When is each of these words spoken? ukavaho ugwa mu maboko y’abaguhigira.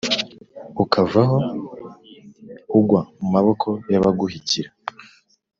ukavaho 0.83 1.37
ugwa 2.77 3.01
mu 3.19 3.27
maboko 3.35 3.67
y’abaguhigira. 3.91 4.69